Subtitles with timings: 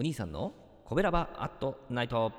[0.00, 0.54] お兄さんの
[0.86, 2.32] コベラバアットナイト。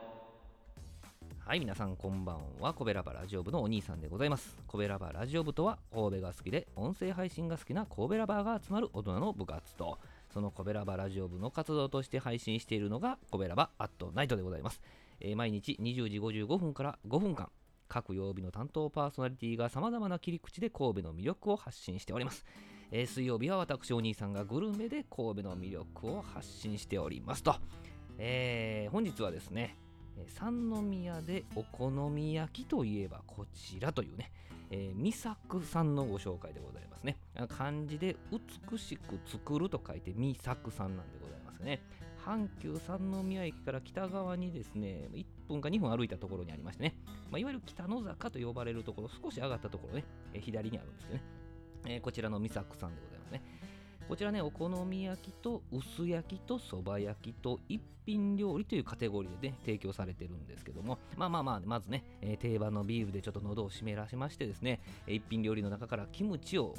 [1.46, 2.74] はい皆さんこんばんは。
[2.74, 4.58] コベラバラジオ部のお兄さんでございます。
[4.66, 10.00] コベラバラジオ部とは神戸が好きで音声配信が好きな神戸ラバーが集まる大人の部活と。
[10.34, 14.82] そのコベラバラジオ部の活動として配信しているのがコベラバアットナイトでございます、
[15.20, 17.52] えー毎日20時55分から5分間
[17.88, 22.44] 各曜日の担当パーソナリティが様々な切り口で神戸の魅力を発信しております。
[22.94, 27.56] えー水曜日は私お兄さんがグルメで神戸の魅力を発信しておりますと。
[28.18, 29.78] えー本日はですね、
[30.28, 34.32] 三宮でお好み焼きといえばこちらというね、
[34.70, 37.18] えー、三作さんのご紹介でございますね。
[37.48, 41.82] 漢字で美しく作ると書いて三作さんなんでございますね。
[42.26, 46.96] 阪急三宮駅から北側にですね、1分か2分歩いたところにありましてね、
[47.32, 51.24] まあ、いわゆる北野坂と呼ばれるところ、少し上がったところね、えー左にあるんですけどね、
[51.86, 53.42] えーこちらの三作さんでございますね。
[54.08, 66.76] こちらね、お好み焼きと薄焼きとそば焼きと一品料理というカテゴリーでね、提供されてるんですけども、まあまあまあ、まずね、えー定番のビールでちょっと喉を湿らしましてですね、一品料理の中からキムチを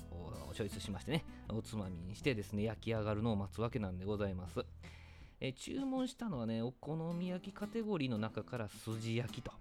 [0.53, 4.65] チョイスしましてね、おつまみにしてですね、焼き上がるのを待つわけなんでございます。
[5.41, 9.53] えー注文したのはね、お好み焼きカテゴリーの中から筋焼きと、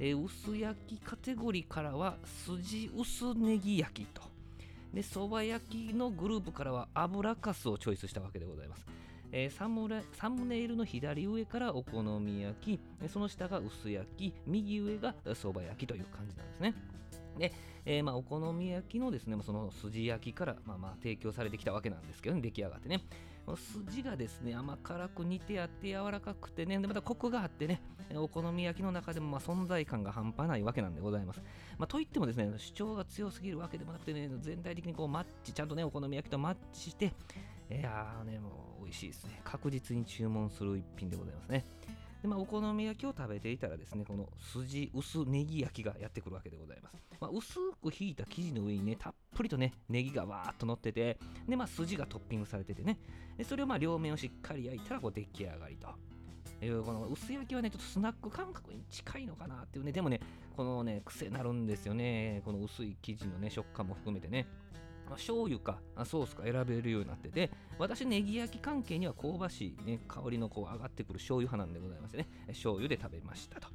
[0.00, 4.33] えー薄焼きカテゴリーからは筋薄ネギ焼きと、
[4.94, 8.86] で、そば焼きのグループからは油かすをチョイスしたわけでございます。
[9.36, 16.74] えーサムラサムネイルの左上からお好み焼き、その下が薄焼き、右上がそば焼きという感じなんですね。
[17.36, 17.52] で、
[17.84, 23.00] えーまあ、お好み焼きのですね、その筋焼きから、まあ、まあ提供されてきたわけなんですけどね、出来上がってね。
[23.44, 27.82] この筋がですね、甘辛く煮てあって柔らかくてね、でまたコクがあってね、
[28.14, 31.42] お好み焼きの中でもまあ存在感が半端ないわけなんでございます。
[31.76, 37.12] まあ、といってもですね、主張が強すぎるわけでもなくてね、全体的にこうマッチ、ちゃんとね、お好み焼きとマッチして、
[37.70, 39.40] いやーね、もう美味しいですね。
[39.44, 41.64] 確実に注文する一品でございますね。
[42.22, 46.96] でまあ、お好み焼きを食べていたらですね、この筋薄ネギ焼きがやってくるわけでございます。
[47.20, 52.98] まあ、薄くひいた生地の上にね、たっぷりとね、ネギがわーっと乗ってて、で、まあ、筋がトッピングされててね、
[53.36, 55.88] でそれをまあ両面をしっかり焼いたらこう出来上がりと。
[56.60, 60.20] えーこの薄焼きはね、ちょっとスナック感覚に近いのかなっていうね、でもね、
[60.56, 62.40] このね、癖なるんですよね。
[62.44, 64.46] この薄い生地のね、食感も含めてね。
[65.10, 73.68] ま醤油かソースか選べるようになってて、私、ネギ焼き関係には香ばしい、ね、香りのこう上がってくる醤油派なんでございましてね、醤油で食べましたと。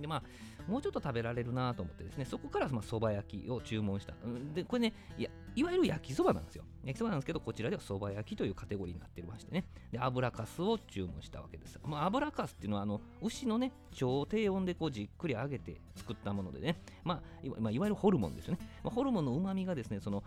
[0.00, 0.22] でまあ、
[0.70, 4.14] もうちょっと食べられるなと思ってですね、そこからそば焼きを注文した。
[4.54, 6.64] で、これね、いや、いわゆる焼きそばなんですよ。
[6.84, 9.64] 焼きそばなんですけど、こちらでは蕎麦焼きというカテゴリーになってましてね。
[9.90, 11.78] で、油かすを注文したわけです。
[11.84, 18.60] まあ、油かすっていうのは、あの、牛のね、超低温でこうじっくり揚げて作ったものでね、まあ、いわ、ゆるホルモンですよね。
[18.82, 20.22] まあ、ホルモンの旨味がですね、その、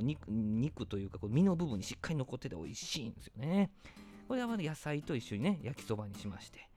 [0.00, 3.70] 肉肉というか、身の部分にしっかり残ってて美味しいんですよね。
[4.28, 6.69] これはま野菜と一緒にね、焼きそばにしまして。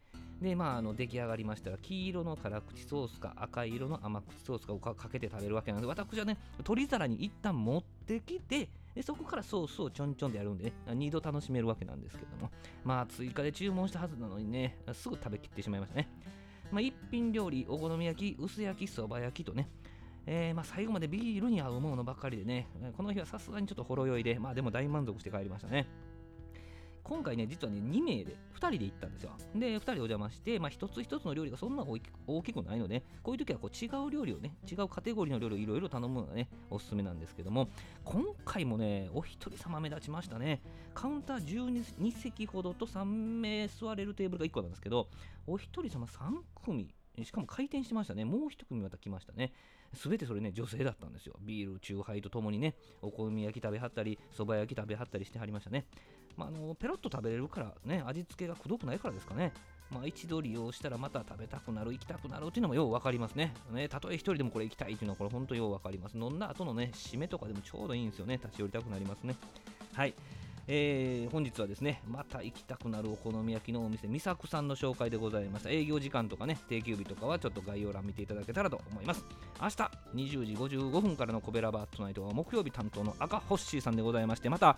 [0.44, 12.52] で、まあ、あの出来上がりましたら、黄色の辛口ソースか赤色の甘口ソースかをかけて食べるわけなので、私はね、取り皿に一旦持ってきて、でそこからソースをちょんちょんでやるんでね、2度楽しめるわけなんですけども、
[12.84, 16.10] まあ、追加で注文したはずなのにね、すぐ食べきってしまいましたね。
[16.72, 19.70] まあ、一品料理、お好み焼き、薄焼き、そば焼きとね、
[20.26, 25.88] えーまあ、最後までビールに合うものばかりでね、この日はさすがにちょっとほろ酔いで、まあでも大満足して帰りましたね。
[27.04, 29.32] 今回ね、実はね、2名で、2人で行ったんですよ。
[29.54, 37.68] で、2人でお邪魔して、まあ、一つ一つの料理がそんな大き大きくないので、こういう時はこう違う料理をね、違うカテゴリーの料理をいろいろ頼むのがね、おすすめなんですけども、
[38.06, 40.62] 今回もね、お一人様目立ちましたね。
[40.94, 45.10] カウンター12席ほどと3名座れるテーブルが1個なんですけど、
[45.46, 48.26] お一人様3組、しかも回転してましたね。
[48.26, 49.52] もう一組また来ましたね。
[49.94, 51.36] すべてそれね、女性だったんですよ。
[51.42, 55.86] ビール、チューハイとともにね、お好み焼き食べはったり、そば焼き食べはったりしてはりましたね。
[56.38, 59.54] まあ、あのペロッと食べれるからね、味付けがくどくないからですかね。
[59.92, 63.54] まあ、一度利用したらまた食べたくなる、行きたくなるっていうのもよう分かりますね。
[63.72, 66.18] ねたとえ一人でもこれ行きたいっていうのはこれ本当よう分かります。
[66.18, 68.38] 飲んだ後のね、締めとかでもちょうどいいんですよね。
[68.38, 69.36] 立ち寄りたくなりますね。
[69.94, 70.14] はい。
[70.68, 75.70] えー本日はですね、また行きたくなるお好み焼きのお店、みさくさんの紹介でございました。
[75.70, 79.26] 営業時間とかね、定休日とかはちょっと概要欄見ていただけたらと思います。
[79.62, 79.76] 明日
[80.16, 84.78] 20時55分からのコベラバートナイトは木曜日担当の赤ホッシーさんでございまして、また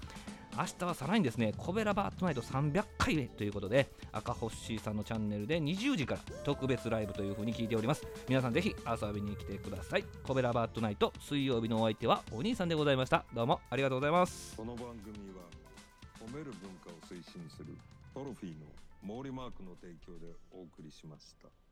[0.57, 8.07] 明日はさらにですね、コベラバートナイト300回目ということで、赤ホッシーさんのチャンネルで20時から特別ライブという風に聞いております。
[8.30, 10.06] 皆さんぜひ遊びに来てください。
[10.24, 13.25] コベラバートナイト水曜日のお相手はお兄さんでございました。
[13.34, 14.56] どうもありがとうございます。
[14.56, 15.44] この番組は
[16.25, 17.75] 褒める文化を推進する
[18.13, 21.64] トロフィーの毛利マークの提供でお送りしました。